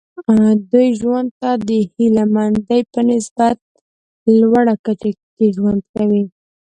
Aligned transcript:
دوی 0.71 0.87
ژوند 0.99 1.29
ته 1.39 1.49
د 1.67 1.69
هیله 1.93 2.23
مندۍ 2.33 2.81
په 2.93 2.99
نسبتا 3.09 3.47
لوړه 4.39 4.75
کچه 4.85 5.11
کې 5.35 5.45
ژوند 5.55 5.81
کوي. 5.93 6.23